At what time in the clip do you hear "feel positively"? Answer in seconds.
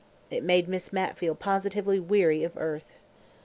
1.19-1.99